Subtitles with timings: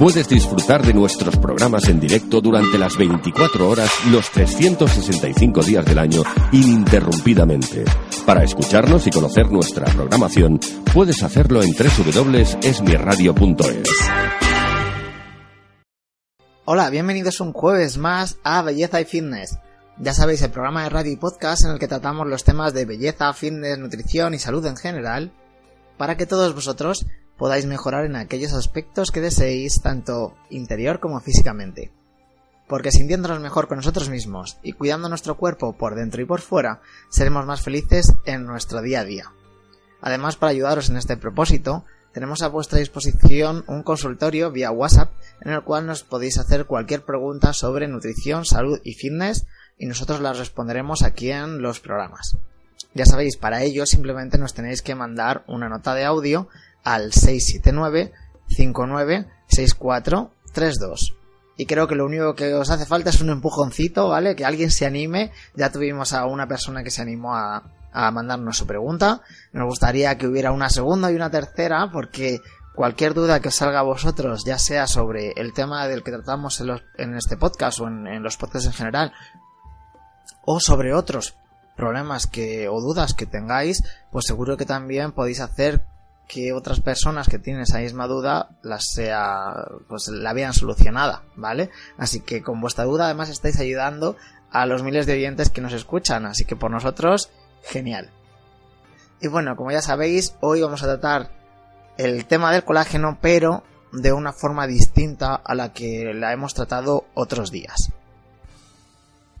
[0.00, 5.98] puedes disfrutar de nuestros programas en directo durante las 24 horas, los 365 días del
[5.98, 6.22] año,
[6.52, 7.84] ininterrumpidamente.
[8.24, 10.58] Para escucharnos y conocer nuestra programación,
[10.94, 13.90] puedes hacerlo en www.esmiradio.es.
[16.64, 19.58] Hola, bienvenidos un jueves más a Belleza y Fitness.
[19.98, 22.86] Ya sabéis, el programa de radio y podcast en el que tratamos los temas de
[22.86, 25.30] belleza, fitness, nutrición y salud en general,
[25.98, 27.04] para que todos vosotros
[27.40, 31.90] podáis mejorar en aquellos aspectos que deseéis, tanto interior como físicamente.
[32.68, 36.82] Porque sintiéndonos mejor con nosotros mismos y cuidando nuestro cuerpo por dentro y por fuera,
[37.08, 39.32] seremos más felices en nuestro día a día.
[40.02, 45.52] Además, para ayudaros en este propósito, tenemos a vuestra disposición un consultorio vía WhatsApp en
[45.52, 49.46] el cual nos podéis hacer cualquier pregunta sobre nutrición, salud y fitness
[49.78, 52.36] y nosotros las responderemos aquí en los programas.
[52.92, 56.48] Ya sabéis, para ello simplemente nos tenéis que mandar una nota de audio
[56.84, 58.12] al 679
[58.48, 61.16] 59 6432.
[61.56, 64.34] Y creo que lo único que os hace falta es un empujoncito, ¿vale?
[64.34, 65.30] Que alguien se anime.
[65.54, 69.20] Ya tuvimos a una persona que se animó a, a mandarnos su pregunta.
[69.52, 72.40] Nos gustaría que hubiera una segunda y una tercera, porque
[72.74, 76.62] cualquier duda que salga a vosotros, ya sea sobre el tema del que tratamos
[76.96, 79.12] en este podcast o en, en los podcasts en general,
[80.46, 81.36] o sobre otros
[81.76, 85.84] problemas que o dudas que tengáis, pues seguro que también podéis hacer
[86.30, 91.70] que otras personas que tienen esa misma duda las sea pues la vean solucionada, ¿vale?
[91.98, 94.16] Así que con vuestra duda además estáis ayudando
[94.52, 97.30] a los miles de oyentes que nos escuchan, así que por nosotros
[97.64, 98.10] genial.
[99.20, 101.30] Y bueno, como ya sabéis, hoy vamos a tratar
[101.98, 107.06] el tema del colágeno, pero de una forma distinta a la que la hemos tratado
[107.14, 107.90] otros días.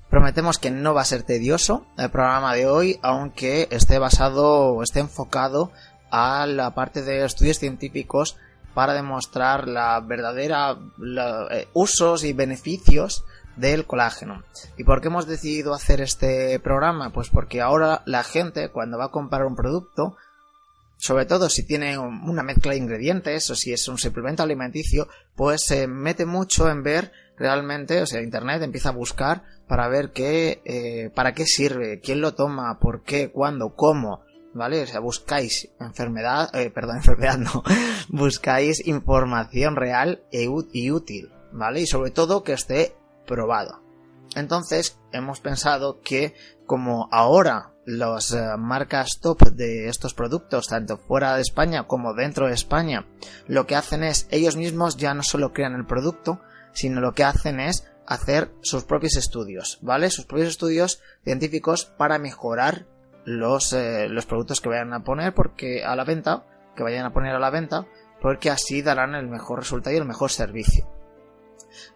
[0.08, 4.98] Prometemos que no va a ser tedioso el programa de hoy, aunque esté basado esté
[4.98, 5.70] enfocado
[6.10, 8.36] a la parte de estudios científicos
[8.74, 10.76] para demostrar la verdadera
[11.50, 13.24] eh, usos y beneficios
[13.56, 14.42] del colágeno.
[14.78, 17.10] ¿Y por qué hemos decidido hacer este programa?
[17.10, 20.16] Pues porque ahora la gente cuando va a comprar un producto
[20.96, 25.08] sobre todo si tiene un- una mezcla de ingredientes o si es un suplemento alimenticio,
[25.34, 30.12] pues se mete mucho en ver realmente, o sea, internet empieza a buscar para ver
[30.12, 34.20] qué, eh, para qué sirve, quién lo toma, por qué, cuándo, cómo,
[34.54, 34.82] ¿vale?
[34.82, 37.62] O sea, buscáis enfermedad, eh, perdón, enfermedad no,
[38.08, 41.80] buscáis información real e y útil, ¿vale?
[41.80, 42.96] Y sobre todo que esté
[43.26, 43.82] probado.
[44.36, 46.34] Entonces, hemos pensado que
[46.66, 52.46] como ahora las eh, marcas top de estos productos, tanto fuera de España como dentro
[52.46, 53.06] de España,
[53.48, 56.40] lo que hacen es ellos mismos ya no solo crean el producto,
[56.72, 60.10] sino lo que hacen es hacer sus propios estudios, ¿vale?
[60.10, 62.86] Sus propios estudios científicos para mejorar
[63.24, 66.44] los, eh, los productos que vayan a poner porque a la venta,
[66.76, 67.86] que vayan a poner a la venta,
[68.20, 70.86] porque así darán el mejor resultado y el mejor servicio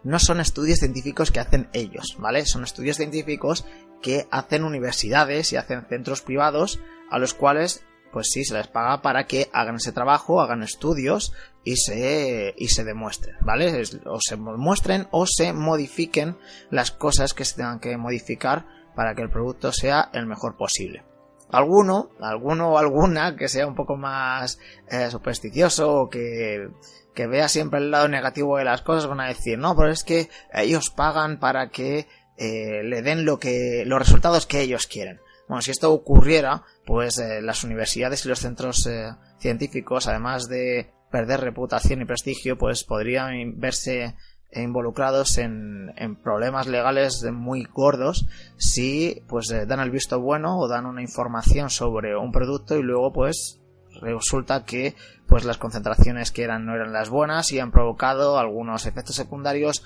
[0.03, 2.45] no son estudios científicos que hacen ellos, ¿vale?
[2.45, 3.65] Son estudios científicos
[4.01, 9.01] que hacen universidades y hacen centros privados a los cuales, pues sí, se les paga
[9.01, 13.83] para que hagan ese trabajo, hagan estudios y se, y se demuestren, ¿vale?
[14.05, 16.37] O se muestren o se modifiquen
[16.69, 21.03] las cosas que se tengan que modificar para que el producto sea el mejor posible.
[21.51, 24.59] Alguno, alguno o alguna que sea un poco más
[24.89, 26.69] eh, supersticioso o que
[27.15, 30.03] que vea siempre el lado negativo de las cosas van a decir no pero es
[30.03, 32.07] que ellos pagan para que
[32.37, 37.17] eh, le den lo que los resultados que ellos quieren bueno si esto ocurriera pues
[37.17, 39.09] eh, las universidades y los centros eh,
[39.39, 44.15] científicos además de perder reputación y prestigio pues podrían verse
[44.61, 48.25] involucrados en, en problemas legales muy gordos
[48.57, 52.83] si pues eh, dan el visto bueno o dan una información sobre un producto y
[52.83, 53.59] luego pues
[54.01, 54.95] resulta que
[55.27, 59.83] pues las concentraciones que eran no eran las buenas y han provocado algunos efectos secundarios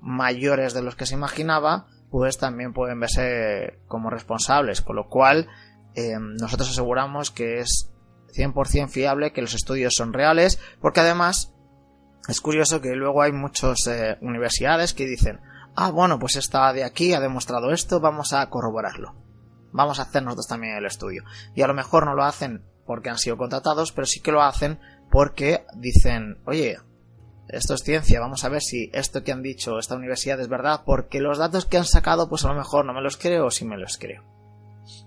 [0.00, 5.48] mayores de los que se imaginaba pues también pueden verse como responsables, con lo cual
[5.94, 7.90] eh, nosotros aseguramos que es
[8.34, 11.52] 100% fiable, que los estudios son reales, porque además
[12.28, 15.40] es curioso que luego hay muchas eh, universidades que dicen,
[15.76, 19.14] ah, bueno, pues esta de aquí ha demostrado esto, vamos a corroborarlo.
[19.72, 21.24] Vamos a hacer nosotros también el estudio.
[21.54, 24.42] Y a lo mejor no lo hacen porque han sido contratados, pero sí que lo
[24.42, 24.80] hacen
[25.10, 26.78] porque dicen, oye,
[27.48, 30.82] esto es ciencia, vamos a ver si esto que han dicho esta universidad es verdad,
[30.84, 33.50] porque los datos que han sacado, pues a lo mejor no me los creo o
[33.50, 34.24] sí me los creo.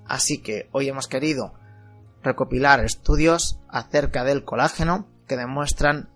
[0.06, 1.54] Así que hoy hemos querido
[2.22, 6.10] recopilar estudios acerca del colágeno que demuestran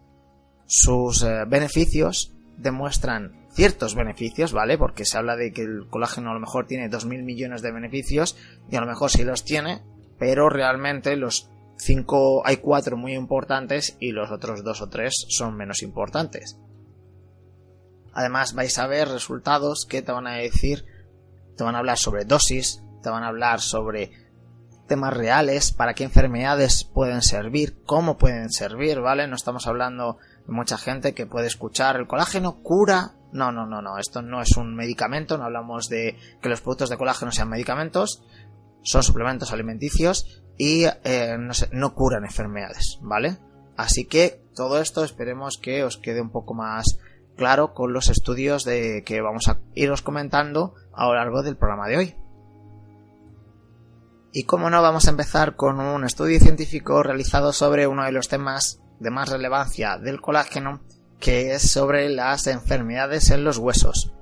[0.65, 4.77] sus eh, beneficios, demuestran ciertos beneficios, ¿vale?
[4.77, 8.35] Porque se habla de que el colágeno a lo mejor tiene 2.000 millones de beneficios
[8.69, 9.83] y a lo mejor sí los tiene,
[10.17, 15.55] pero realmente los cinco hay cuatro muy importantes y los otros dos o tres son
[15.55, 16.57] menos importantes.
[18.13, 20.85] Además vais a ver resultados que te van a decir,
[21.57, 24.11] te van a hablar sobre dosis, te van a hablar sobre
[24.87, 29.27] temas reales, para qué enfermedades pueden servir, cómo pueden servir, ¿vale?
[29.27, 30.17] No estamos hablando
[30.47, 33.13] mucha gente que puede escuchar el colágeno cura.
[33.31, 36.89] No, no, no, no, esto no es un medicamento, no hablamos de que los productos
[36.89, 38.23] de colágeno sean medicamentos,
[38.83, 43.37] son suplementos alimenticios y eh, no, no curan enfermedades, ¿vale?
[43.75, 46.99] Así que todo esto esperemos que os quede un poco más
[47.35, 51.87] claro con los estudios de que vamos a iros comentando a lo largo del programa
[51.87, 52.15] de hoy.
[54.31, 58.29] Y como no, vamos a empezar con un estudio científico realizado sobre uno de los
[58.29, 60.81] temas de más relevancia del colágeno,
[61.19, 64.13] que es sobre las enfermedades en los huesos.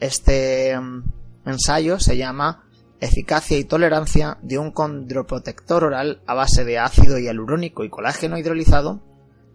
[0.00, 1.02] Este mm,
[1.44, 2.64] ensayo se llama
[3.00, 9.02] Eficacia y tolerancia de un condroprotector oral a base de ácido hialurónico y colágeno hidrolizado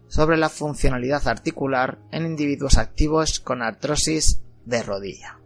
[0.07, 5.39] sobre la funcionalidad articular en individuos activos con artrosis de rodilla.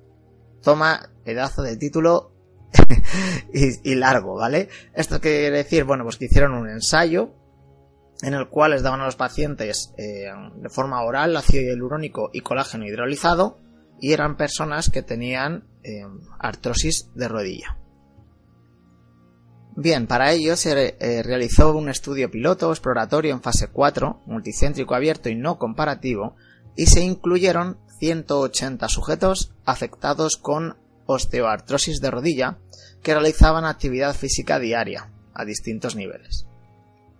[0.61, 2.31] Toma pedazo de título
[3.53, 4.69] y, largo, ¿vale?
[4.93, 7.33] Esto quiere decir, bueno, pues que hicieron un ensayo
[8.21, 10.25] en el cual les daban a los pacientes eh,
[10.55, 13.57] de forma oral ácido hialurónico y colágeno hidrolizado
[13.99, 16.03] y eran personas que tenían eh,
[16.39, 17.77] artrosis de rodilla.
[19.75, 25.29] Bien, para ello se eh, realizó un estudio piloto exploratorio en fase 4, multicéntrico abierto
[25.29, 26.35] y no comparativo,
[26.75, 32.57] y se incluyeron 180 sujetos afectados con osteoartrosis de rodilla
[33.01, 36.47] que realizaban actividad física diaria a distintos niveles.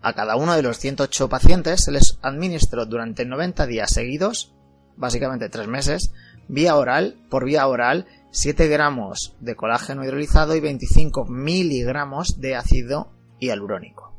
[0.01, 4.53] A cada uno de los 108 pacientes se les administró durante 90 días seguidos,
[4.98, 6.12] básicamente 3 meses,
[6.48, 13.12] vía oral, por vía oral, 7 gramos de colágeno hidrolizado y 25 miligramos de ácido
[13.39, 14.12] hialurónico.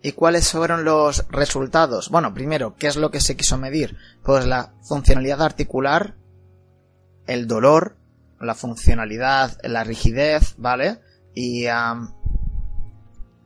[0.00, 2.08] ¿Y cuáles fueron los resultados?
[2.08, 3.96] Bueno, primero, ¿qué es lo que se quiso medir?
[4.22, 6.14] Pues la funcionalidad articular,
[7.26, 7.96] el dolor,
[8.40, 11.00] la funcionalidad, la rigidez, ¿vale?
[11.34, 11.66] Y,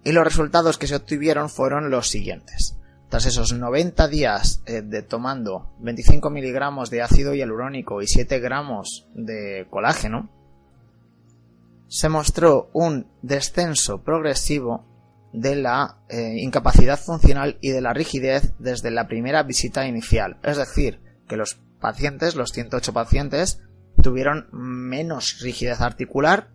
[0.04, 2.76] y los resultados que se obtuvieron fueron los siguientes.
[3.08, 9.06] Tras esos 90 días eh, de tomando 25 miligramos de ácido hialurónico y 7 gramos
[9.14, 10.30] de colágeno,
[11.88, 14.86] se mostró un descenso progresivo
[15.34, 20.38] de la eh, incapacidad funcional y de la rigidez desde la primera visita inicial.
[20.42, 23.60] Es decir, que los pacientes, los 108 pacientes,
[24.02, 26.48] tuvieron menos rigidez articular,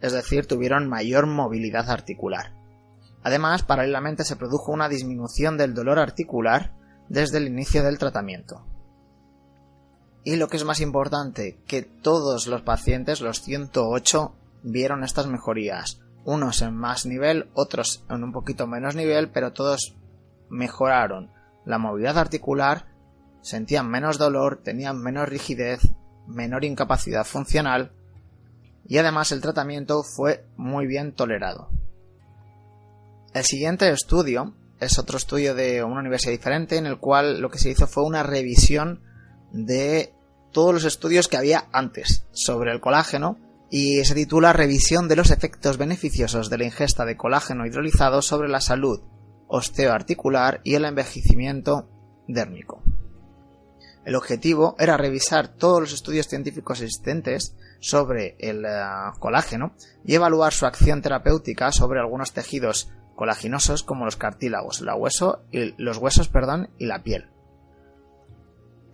[0.00, 2.61] es decir, tuvieron mayor movilidad articular.
[3.22, 6.72] Además, paralelamente se produjo una disminución del dolor articular
[7.08, 8.66] desde el inicio del tratamiento.
[10.24, 16.00] Y lo que es más importante, que todos los pacientes, los 108, vieron estas mejorías.
[16.24, 19.96] Unos en más nivel, otros en un poquito menos nivel, pero todos
[20.48, 21.30] mejoraron
[21.64, 22.86] la movilidad articular,
[23.40, 25.80] sentían menos dolor, tenían menos rigidez,
[26.26, 27.92] menor incapacidad funcional
[28.86, 31.68] y además el tratamiento fue muy bien tolerado.
[33.34, 37.58] El siguiente estudio es otro estudio de una universidad diferente en el cual lo que
[37.58, 39.00] se hizo fue una revisión
[39.52, 40.12] de
[40.52, 43.38] todos los estudios que había antes sobre el colágeno
[43.70, 48.50] y se titula Revisión de los efectos beneficiosos de la ingesta de colágeno hidrolizado sobre
[48.50, 49.00] la salud
[49.48, 51.88] osteoarticular y el envejecimiento
[52.28, 52.82] dérmico.
[54.04, 58.70] El objetivo era revisar todos los estudios científicos existentes sobre el eh,
[59.18, 59.74] colágeno
[60.04, 65.74] y evaluar su acción terapéutica sobre algunos tejidos colaginosos como los cartílagos, la hueso y,
[65.82, 67.28] los huesos perdón, y la piel.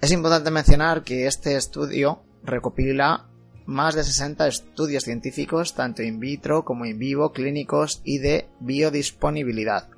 [0.00, 3.26] Es importante mencionar que este estudio recopila
[3.66, 9.90] más de 60 estudios científicos tanto in vitro como in vivo, clínicos y de biodisponibilidad,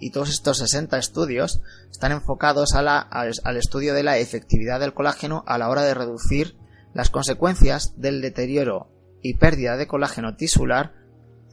[0.00, 5.58] y todos estos 60 estudios están enfocados al, estudio de la efectividad del colágeno a
[5.58, 6.56] la hora de reducir
[6.94, 8.88] las consecuencias del deterioro
[9.22, 10.94] y pérdida de colágeno tisular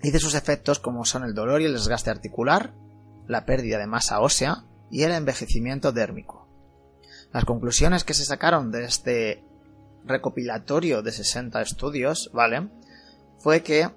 [0.04, 2.74] y de sus efectos como son el dolor y el desgaste articular,
[3.28, 6.48] la pérdida de masa ósea y el envejecimiento dérmico.
[7.34, 9.44] Las conclusiones que se sacaron de este
[10.06, 12.70] recopilatorio de 60 estudios, ¿vale?
[13.40, 13.90] Fue que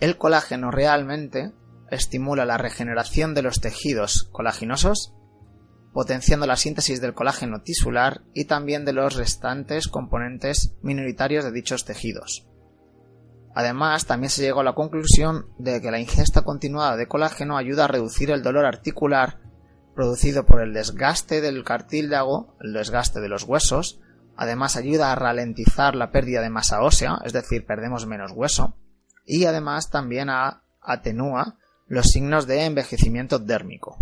[0.00, 1.52] el colágeno realmente
[1.90, 5.12] estimula la regeneración de los tejidos colaginosos,
[5.98, 11.84] potenciando la síntesis del colágeno tisular y también de los restantes componentes minoritarios de dichos
[11.84, 12.46] tejidos.
[13.52, 17.86] Además, también se llegó a la conclusión de que la ingesta continuada de colágeno ayuda
[17.86, 19.40] a reducir el dolor articular
[19.96, 23.98] producido por el desgaste del cartílago, el desgaste de los huesos,
[24.36, 28.76] además ayuda a ralentizar la pérdida de masa ósea, es decir, perdemos menos hueso,
[29.26, 30.28] y además también
[30.80, 33.98] atenúa los signos de envejecimiento dérmico.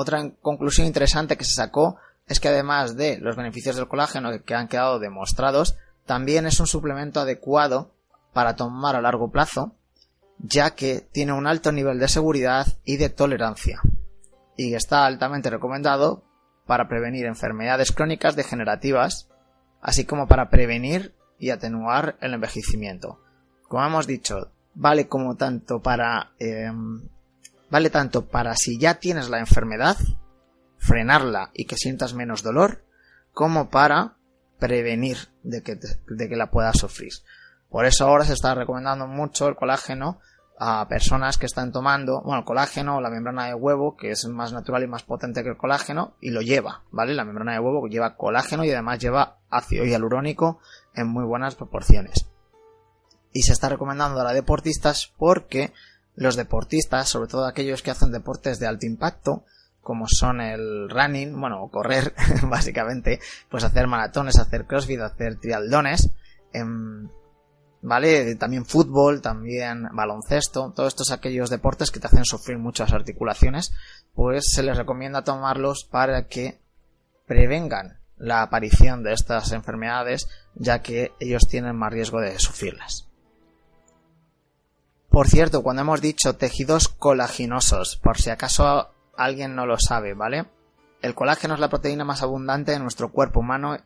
[0.00, 4.54] Otra conclusión interesante que se sacó es que además de los beneficios del colágeno que
[4.54, 5.76] han quedado demostrados,
[6.06, 7.92] también es un suplemento adecuado
[8.32, 9.74] para tomar a largo plazo,
[10.38, 13.82] ya que tiene un alto nivel de seguridad y de tolerancia
[14.56, 16.24] y está altamente recomendado
[16.64, 19.28] para prevenir enfermedades crónicas degenerativas,
[19.82, 23.20] así como para prevenir y atenuar el envejecimiento.
[23.68, 27.02] Como hemos dicho, vale como tanto para em,
[27.70, 29.96] vale tanto para si ya tienes la enfermedad,
[30.78, 32.84] frenarla y que sientas menos dolor,
[33.32, 34.16] como para
[34.58, 37.12] prevenir de que, de que la puedas sufrir.
[37.70, 40.20] Por eso ahora se está recomendando mucho el colágeno
[40.62, 44.52] a personas que están tomando, bueno, colágeno o la membrana de huevo, que es más
[44.52, 47.14] natural y más potente que el colágeno, y lo lleva, ¿vale?
[47.14, 50.58] La membrana de huevo lleva colágeno y además lleva ácido hialurónico
[50.94, 52.26] en muy buenas proporciones.
[53.32, 55.72] Y se está recomendando a los deportistas porque
[56.20, 59.42] los deportistas, sobre todo aquellos que hacen deportes de alto impacto,
[59.80, 66.10] como son el running, bueno, correr, básicamente, pues hacer maratones, hacer crossfit, hacer trialdones,
[66.52, 67.08] em,
[67.80, 68.34] ¿vale?
[68.36, 73.72] También fútbol, también baloncesto, todos estos aquellos deportes que te hacen sufrir muchas articulaciones,
[74.14, 76.60] pues se les recomienda tomarlos para que
[77.26, 83.09] prevengan la aparición de estas enfermedades, ya que ellos tienen más riesgo de sufrirlas.
[85.10, 90.46] Por cierto, cuando hemos dicho tejidos colaginosos, por si acaso alguien no lo sabe, ¿vale?
[91.02, 93.76] El colágeno es la proteína más abundante en nuestro cuerpo humano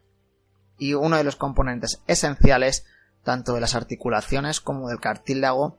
[0.78, 2.84] y uno de los componentes esenciales
[3.22, 5.78] tanto de las articulaciones como del cartílago,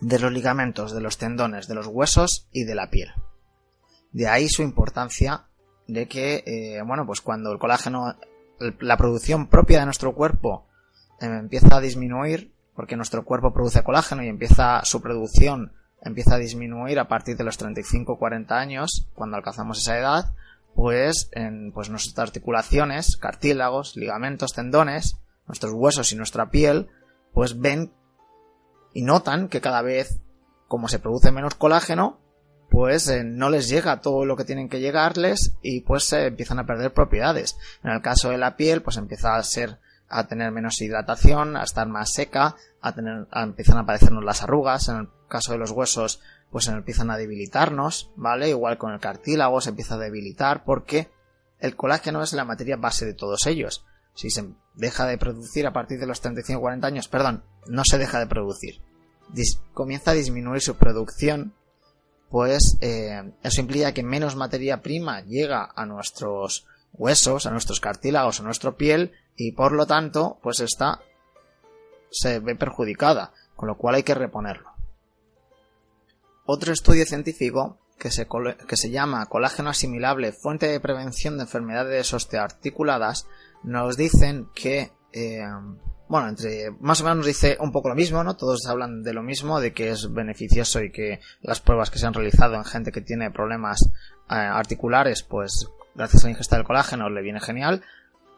[0.00, 3.10] de los ligamentos, de los tendones, de los huesos y de la piel.
[4.12, 5.46] De ahí su importancia
[5.88, 8.16] de que, eh, bueno, pues cuando el colágeno,
[8.80, 10.66] la producción propia de nuestro cuerpo
[11.20, 15.72] eh, empieza a disminuir, porque nuestro cuerpo produce colágeno y empieza su producción
[16.04, 20.34] empieza a disminuir a partir de los 35-40 años, cuando alcanzamos esa edad,
[20.74, 25.16] pues en pues nuestras articulaciones, cartílagos, ligamentos, tendones,
[25.46, 26.88] nuestros huesos y nuestra piel,
[27.32, 27.92] pues ven
[28.92, 30.20] y notan que cada vez,
[30.68, 32.20] como se produce menos colágeno,
[32.70, 36.58] pues eh, no les llega todo lo que tienen que llegarles y pues se empiezan
[36.58, 37.56] a perder propiedades.
[37.82, 39.78] En el caso de la piel, pues empieza a ser
[40.08, 44.42] a tener menos hidratación, a estar más seca, a tener, a, empiezan a aparecernos las
[44.42, 44.88] arrugas.
[44.88, 46.20] En el caso de los huesos,
[46.50, 48.50] pues empiezan a debilitarnos, ¿vale?
[48.50, 51.10] Igual con el cartílago se empieza a debilitar porque
[51.58, 53.84] el colágeno es la materia base de todos ellos
[54.14, 58.18] si se deja de producir a partir de los 35-40 años, perdón, no se deja
[58.18, 58.80] de producir,
[59.72, 61.54] comienza a disminuir su producción,
[62.30, 68.40] pues eh, eso implica que menos materia prima llega a nuestros huesos, a nuestros cartílagos,
[68.40, 71.00] a nuestra piel y por lo tanto, pues esta
[72.10, 74.70] se ve perjudicada, con lo cual hay que reponerlo.
[76.46, 78.26] Otro estudio científico que se,
[78.68, 83.26] que se llama colágeno asimilable fuente de prevención de enfermedades osteoarticuladas
[83.62, 85.42] nos dicen que, eh,
[86.08, 88.36] bueno, entre, más o menos nos dice un poco lo mismo, ¿no?
[88.36, 92.06] Todos hablan de lo mismo, de que es beneficioso y que las pruebas que se
[92.06, 93.80] han realizado en gente que tiene problemas
[94.28, 97.82] eh, articulares, pues gracias a la ingesta del colágeno le viene genial,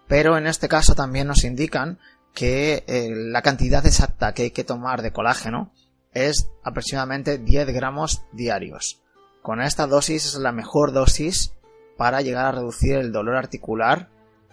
[0.08, 1.98] pero en este caso también nos indican
[2.34, 5.72] que eh, la cantidad exacta que hay que tomar de colágeno
[6.12, 9.00] es aproximadamente 10 gramos diarios.
[9.42, 11.52] Con esta dosis es la mejor dosis
[11.96, 14.08] para llegar a reducir el dolor articular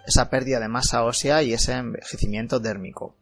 [0.05, 3.15] esa pérdida de masa ósea y ese envejecimiento dérmico.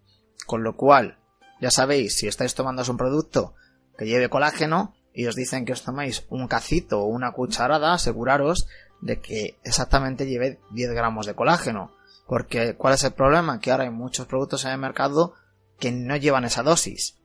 [0.45, 1.17] Con lo cual,
[1.59, 3.53] ya sabéis, si estáis tomando un producto
[3.97, 8.67] que lleve colágeno y os dicen que os tomáis un cacito o una cucharada, aseguraros
[9.01, 11.91] de que exactamente lleve 10 gramos de colágeno.
[12.27, 13.59] Porque, ¿cuál es el problema?
[13.59, 15.33] Que ahora hay muchos productos en el mercado
[15.79, 17.17] que no llevan esa dosis.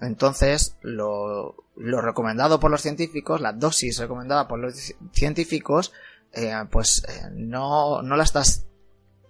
[0.00, 5.92] Entonces, lo, recomendado por los científicos, la dosis recomendada por los científicos,
[6.32, 8.66] eh, pues eh, no, no la estás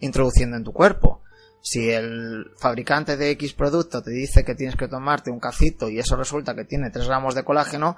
[0.00, 1.22] introduciendo en tu cuerpo.
[1.60, 5.98] Si el fabricante de X producto te dice que tienes que tomarte un cacito y
[5.98, 7.96] eso resulta que tiene 3 gramos de colágeno,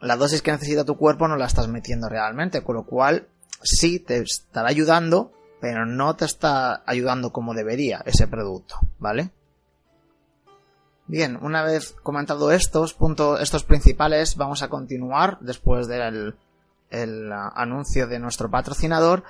[0.00, 3.28] la dosis que necesita tu cuerpo no la estás metiendo realmente, con lo cual
[3.62, 9.30] sí te estará ayudando, pero no te está ayudando como debería ese producto, ¿vale?
[11.08, 16.34] Bien, una vez comentado estos puntos, estos principales, vamos a continuar después del
[16.90, 19.24] el anuncio de nuestro patrocinador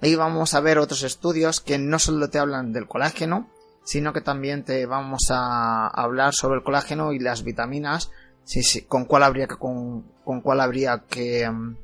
[0.00, 3.48] y vamos a ver otros estudios que no solo te hablan del colágeno,
[3.84, 8.10] sino que también te vamos a hablar sobre el colágeno y las vitaminas,
[8.48, 11.76] sí, sí, con cuál habría que, con, con cuál habría que um,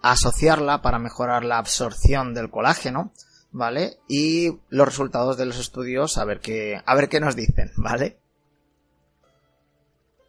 [0.00, 3.12] asociarla para mejorar la absorción del colágeno,
[3.52, 3.98] ¿vale?
[4.08, 8.16] Y los resultados de los estudios, a ver qué, a ver qué nos dicen, ¿vale?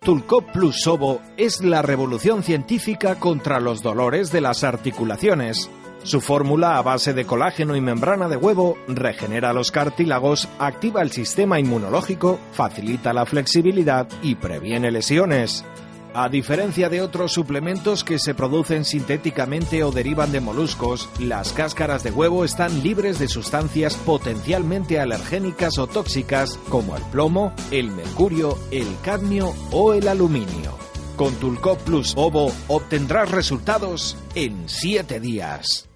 [0.01, 5.69] Tulcop Plus Sobo es la revolución científica contra los dolores de las articulaciones.
[6.07, 11.11] Su fórmula a base de colágeno y membrana de huevo regenera los cartílagos, activa el
[11.11, 15.65] sistema inmunológico, facilita la flexibilidad y previene lesiones.
[16.13, 22.03] A diferencia de otros suplementos que se producen sintéticamente o derivan de moluscos, las cáscaras
[22.03, 28.57] de huevo están libres de sustancias potencialmente alergénicas o tóxicas como el plomo, el mercurio,
[28.71, 30.77] el cadmio o el aluminio.
[31.17, 35.86] Con Tulcop Plus Ovo obtendrás resultados en 7 días.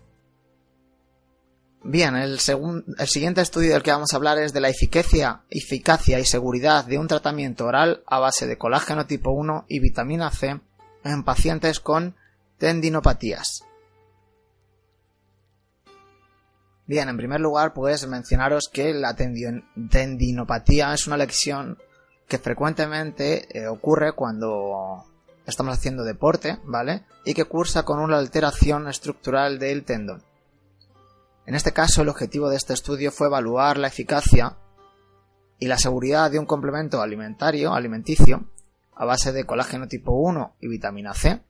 [1.84, 6.20] Bien, el, el siguiente estudio del que vamos a hablar es de la eficacia, eficacia
[6.20, 10.62] y seguridad de un tratamiento oral a base de colágeno tipo 1 y vitamina C
[11.04, 12.16] en pacientes con
[12.60, 13.64] tendinopatías.
[16.86, 21.80] Bien, en primer lugar, pues mencionaros que la tendinopatía es una lesión
[22.28, 25.06] que frecuentemente eh, ocurre cuando
[25.48, 27.06] estamos haciendo deporte, ¿vale?
[27.26, 30.22] Y que cursa con una alteración estructural del tendón.
[31.46, 34.58] En este caso, el objetivo de este estudio fue evaluar la eficacia
[35.60, 38.46] y la seguridad de un complemento alimentario, alimenticio,
[38.96, 41.42] a base de colágeno tipo 1 y vitamina C,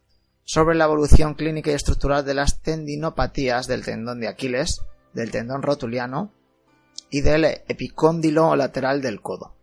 [0.43, 4.81] sobre la evolución clínica y estructural de las tendinopatías del tendón de Aquiles,
[5.13, 6.33] del tendón rotuliano
[7.09, 9.55] y del epicóndilo lateral del codo.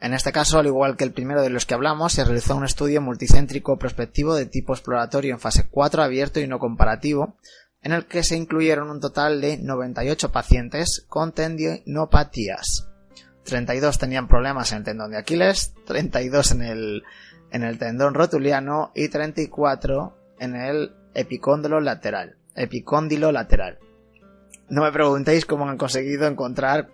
[0.00, 2.64] En este caso, al igual que el primero de los que hablamos, se realizó un
[2.64, 7.36] estudio multicéntrico prospectivo de tipo exploratorio en fase 4 abierto y no comparativo
[7.82, 12.88] en el que se incluyeron un total de 98 pacientes con tendinopatías.
[13.44, 17.02] 32 tenían problemas en el tendón de Aquiles, 32 en el,
[17.52, 22.36] en el tendón rotuliano y 34 en el epicóndilo lateral.
[22.54, 23.78] Epicóndilo lateral.
[24.68, 26.88] No me preguntéis cómo han conseguido encontrar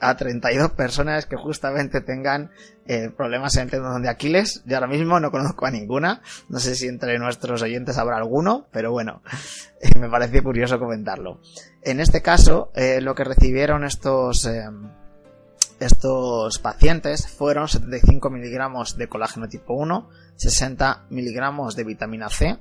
[0.00, 2.50] a 32 personas que justamente tengan
[2.86, 4.62] eh, problemas en el tendón de Aquiles.
[4.64, 6.22] Yo ahora mismo no conozco a ninguna.
[6.48, 9.22] No sé si entre nuestros oyentes habrá alguno, pero bueno,
[10.00, 11.40] me parece curioso comentarlo.
[11.82, 14.64] En este caso, eh, lo que recibieron estos, eh,
[15.78, 22.58] estos pacientes fueron 75 miligramos de colágeno tipo 1, 60 miligramos de vitamina C,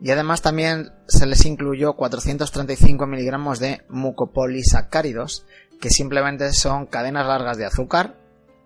[0.00, 5.46] y además también se les incluyó 435 miligramos de mucopolisacáridos,
[5.80, 8.16] que simplemente son cadenas largas de azúcar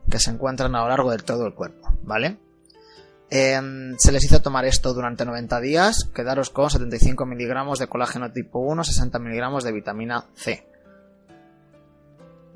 [0.09, 2.39] que se encuentran a lo largo de todo el cuerpo, ¿vale?
[3.31, 8.33] Em, se les hizo tomar esto durante 90 días, quedaros con 75 miligramos de colágeno
[8.33, 10.67] tipo 1, 60 miligramos de vitamina C.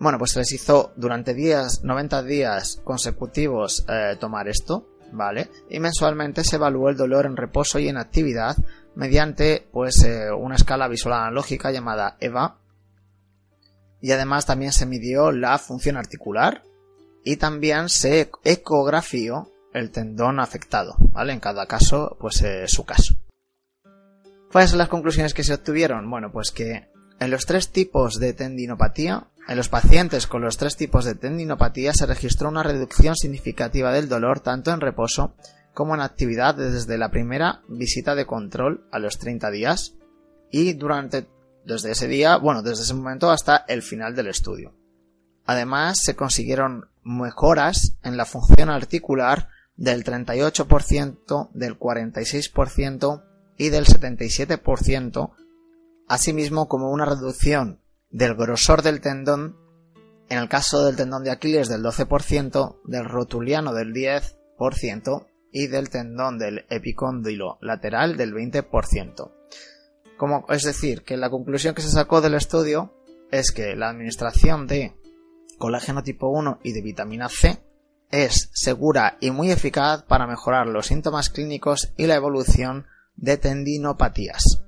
[0.01, 5.49] Bueno, pues se les hizo durante días, 90 días consecutivos eh, tomar esto, ¿vale?
[5.71, 8.57] Y mensualmente se evalúa el dolor en reposo y en actividad
[8.95, 12.59] mediante pues eh, una escala visual analógica llamada EVA
[14.01, 16.63] y además también se midió la función articular
[17.25, 21.33] y también se ecografió el tendón afectado, ¿vale?
[21.33, 23.15] En cada caso, pues eh, su caso.
[24.53, 26.09] ¿Cuáles son las conclusiones que se obtuvieron?
[26.09, 30.77] Bueno, pues que en los tres tipos de tendinopatía en los pacientes con los tres
[30.77, 35.35] tipos de tendinopatía se registró una reducción significativa del dolor tanto en reposo
[35.75, 39.95] como en actividad desde la primera visita de control a los 30 días
[40.51, 41.27] y durante
[41.65, 44.75] desde ese día, bueno, desde ese momento hasta el final del estudio.
[45.47, 53.25] Además, se consiguieron mejoras en la función articular del 38%, del 46%
[53.57, 55.31] y del 77%,
[56.09, 57.81] asimismo como una reducción
[58.15, 59.57] del grosor del tendón,
[60.29, 65.91] en el caso del tendón de Aquiles del 12%, del rotuliano del 10% y del
[65.91, 69.33] tendón del epicóndilo lateral del 20%.
[70.17, 72.95] Como, es decir, que la conclusión que se sacó del estudio
[73.33, 74.95] es que la administración de
[75.59, 77.65] colágeno tipo 1 y de vitamina C
[78.13, 84.64] es segura y muy eficaz para mejorar los síntomas clínicos y la evolución de tendinopatías.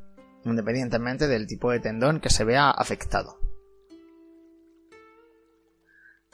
[0.51, 3.39] Independientemente del tipo de tendón que se vea afectado.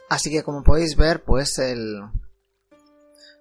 [0.09, 2.03] Así que como podéis ver, pues el...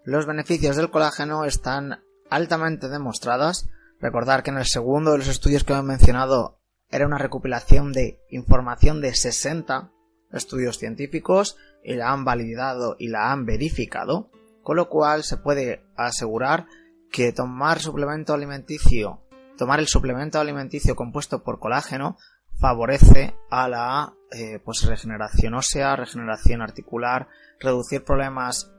[0.03, 3.67] los beneficios del colágeno están altamente demostrados.
[3.99, 8.19] Recordar que en el segundo de los estudios que he mencionado era una recopilación de
[8.29, 9.91] información de 60
[10.31, 14.29] estudios científicos y la han validado y la han verificado,
[14.63, 16.67] con lo cual se puede asegurar
[17.11, 19.20] que tomar suplemento alimenticio,
[19.61, 22.17] tomar el suplemento alimenticio compuesto por colágeno
[22.59, 27.27] favorece a la eh, pues regeneración ósea, regeneración articular,
[27.59, 28.71] reducir problemas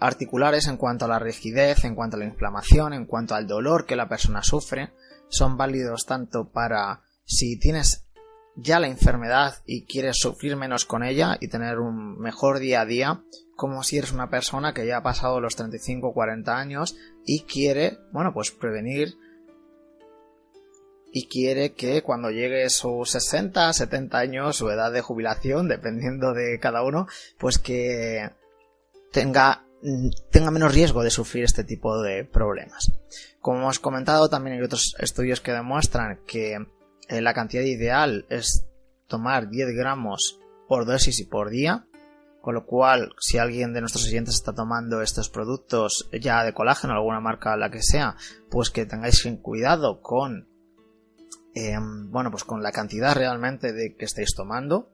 [0.00, 3.84] articulares en cuanto a la rigidez, en cuanto a la inflamación, en cuanto al dolor
[3.84, 4.94] que la persona sufre,
[5.28, 8.06] son válidos tanto para si tienes
[8.56, 12.86] ya la enfermedad y quieres sufrir menos con ella y tener un mejor día a
[12.86, 13.22] día,
[13.54, 16.96] como si eres una persona que ya ha pasado los 35 o 40 años
[17.26, 19.14] y quiere, bueno, pues prevenir
[21.16, 26.58] y quiere que cuando llegue sus 60, 70 años, su edad de jubilación, dependiendo de
[26.60, 27.06] cada uno,
[27.38, 28.32] pues que
[29.12, 29.64] tenga
[30.30, 32.92] tenga menos riesgo de sufrir este tipo de problemas.
[33.40, 36.58] Como hemos comentado, también hay otros estudios que demuestran que
[37.08, 38.66] eh, la cantidad ideal es
[39.06, 41.86] tomar 10 gramos por dosis y por día,
[42.42, 46.92] con lo cual si alguien de nuestros oyentes está tomando estos productos ya de colágeno,
[46.92, 48.16] alguna marca la que sea,
[48.50, 50.54] pues que tengáis cuidado con
[51.56, 54.92] em, bueno pues con la cantidad realmente de que estáis tomando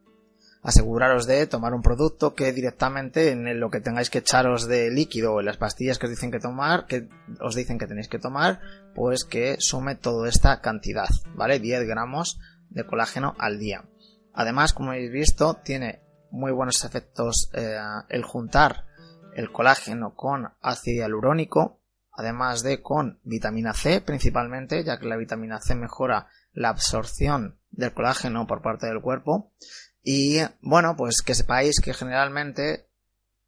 [0.62, 5.34] aseguraros de tomar un producto que directamente en lo que tengáis que echaros de líquido
[5.34, 7.08] o en las pastillas que os dicen que tomar, que
[7.40, 8.60] os dicen que tenéis que tomar,
[8.94, 11.58] pues que sume toda esta cantidad, ¿vale?
[11.58, 12.38] 10 gramos
[12.70, 13.84] de colágeno al día.
[14.32, 17.76] Además, como habéis visto, tiene muy buenos efectos eh,
[18.08, 18.84] el juntar
[19.34, 21.80] el colágeno con ácido hialurónico,
[22.12, 27.92] además de con vitamina C principalmente, ya que la vitamina C mejora la absorción del
[27.92, 29.52] colágeno por parte del cuerpo
[30.02, 32.88] y bueno, pues que sepáis que generalmente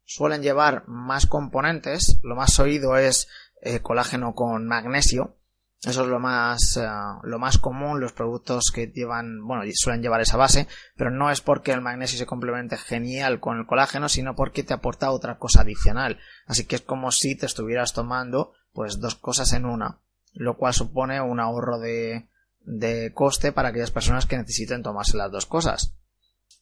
[0.05, 2.19] suelen llevar más componentes.
[2.23, 3.27] Lo más oído es
[3.61, 5.35] eh, colágeno con magnesio.
[5.81, 6.87] Eso es lo más, eh,
[7.23, 11.41] lo más común, los productos que llevan, bueno, suelen llevar esa base, pero no es
[11.41, 15.61] porque el magnesio se complemente genial con el colágeno, sino porque te aporta otra cosa
[15.61, 16.17] adicional.
[16.47, 19.99] Así que es como si te estuvieras tomando, pues, dos cosas en una,
[20.33, 22.29] lo cual supone un ahorro de,
[22.65, 25.93] de coste para aquellas personas que necesiten tomarse las dos cosas.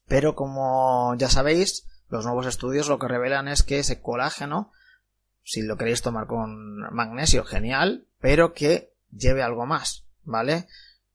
[0.07, 4.71] Pero como ya sabéis, los nuevos estudios lo que revelan es que ese colágeno,
[5.43, 10.67] si lo queréis tomar con magnesio, genial, pero que lleve algo más, ¿vale?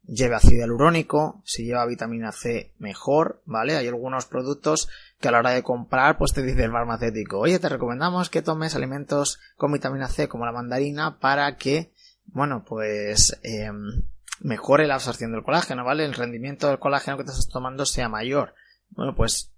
[0.04, 3.76] Lleve ácido hialurónico, si lleva vitamina C, mejor, ¿vale?
[3.76, 4.88] Hay algunos productos
[5.20, 8.40] que a la hora de comprar, pues te dice el farmacéutico, oye, te recomendamos que
[8.40, 11.92] tomes alimentos con vitamina C como la mandarina para que,
[12.26, 14.02] bueno, pues em,
[14.40, 16.04] mejore la absorción del colágeno, ¿vale?
[16.04, 18.54] El rendimiento del colágeno que te estás tomando sea mayor
[18.90, 19.52] bueno, pues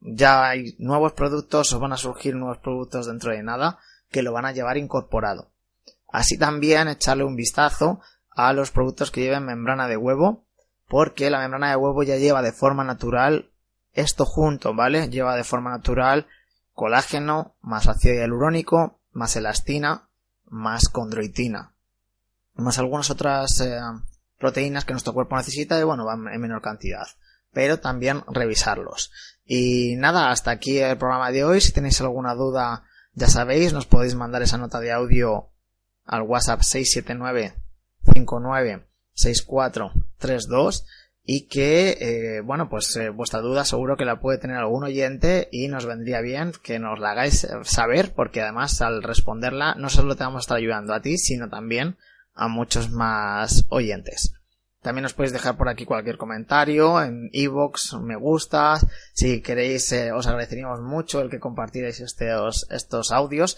[0.00, 3.78] ya hay nuevos productos o van a surgir nuevos productos dentro de nada
[4.10, 5.50] que lo van a llevar incorporado.
[6.08, 10.44] Así también echarle un vistazo a los productos que lleven membrana de huevo,
[10.88, 13.50] porque la membrana de huevo ya lleva de forma natural
[13.92, 15.08] esto junto, ¿vale?
[15.08, 16.26] Lleva de forma natural
[16.74, 20.08] colágeno, más ácido hialurónico, más elastina,
[20.46, 21.74] más condroitina,
[22.54, 23.78] más algunas otras eh,
[24.42, 27.06] proteínas que nuestro cuerpo necesita y bueno, van en menor cantidad
[27.52, 29.12] pero también revisarlos.
[29.44, 31.60] Y nada, hasta aquí el programa de hoy.
[31.60, 35.50] Si tenéis alguna duda, ya sabéis, nos podéis mandar esa nota de audio
[36.04, 37.54] al WhatsApp 679
[38.14, 40.86] 59 6432
[41.24, 45.48] y que, eh, bueno, pues eh, vuestra duda seguro que la puede tener algún oyente
[45.52, 50.16] y nos vendría bien que nos la hagáis saber porque además al responderla no solo
[50.16, 51.96] te vamos a estar ayudando a ti, sino también
[52.34, 54.34] a muchos más oyentes.
[54.82, 58.80] También os podéis dejar por aquí cualquier comentario en iVoox, me gusta.
[59.12, 63.56] Si queréis, eh, os agradeceríamos mucho el que compartierais estos, estos audios.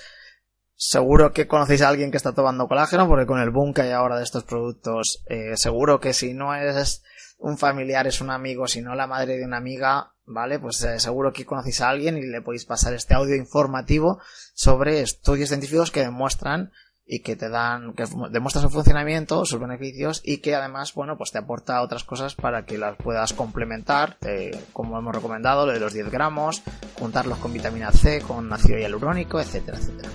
[0.77, 3.93] Seguro que conocéis a alguien que está tomando colágeno, porque con el boom que hay
[3.93, 7.03] ahora de estos productos, eh, seguro que si no es
[7.39, 10.59] un familiar, es un amigo, si no la madre de una amiga, ¿vale?
[10.59, 14.21] Pues eh, seguro que conocéis a alguien y le podéis pasar este audio informativo
[14.53, 16.73] sobre estudios científicos que demuestran
[17.07, 21.33] y que te dan, que demuestra su funcionamiento, sus beneficios y que además, bueno, pues
[21.33, 25.81] te aporta otras cosas para que las puedas complementar, eh, como hemos recomendado, lo de
[25.81, 26.63] los 10 gramos,
[26.99, 30.09] juntarlos con vitamina C, con ácido hialurónico, etcétera, etcétera.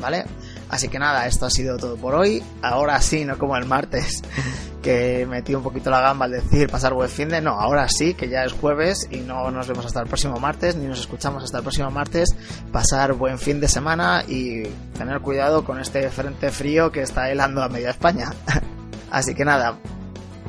[0.00, 0.24] ¿Vale?
[0.68, 2.42] Así que nada, esto ha sido todo por hoy.
[2.62, 4.22] Ahora sí, no como el martes,
[4.82, 7.40] que metí un poquito la gamba al decir pasar buen fin de.
[7.40, 10.76] No, ahora sí, que ya es jueves y no nos vemos hasta el próximo martes,
[10.76, 12.34] ni nos escuchamos hasta el próximo martes.
[12.72, 14.64] Pasar buen fin de semana y
[14.96, 18.32] tener cuidado con este frente frío que está helando a media España.
[19.10, 19.78] Así que nada,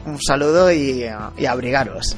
[0.06, 1.06] un saludo y,
[1.38, 2.18] y abrigaros.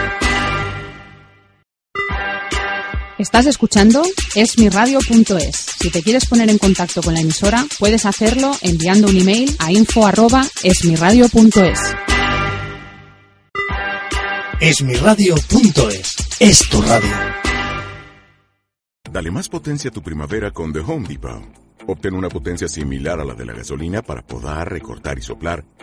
[3.21, 4.01] Estás escuchando
[4.33, 5.55] esmiradio.es.
[5.79, 9.71] Si te quieres poner en contacto con la emisora, puedes hacerlo enviando un email a
[9.71, 11.79] info@esmiradio.es.
[14.59, 17.11] Esmiradio.es es tu radio.
[19.11, 21.43] Dale más potencia a tu primavera con The Home Depot.
[21.85, 25.63] Obtén una potencia similar a la de la gasolina para podar, recortar y soplar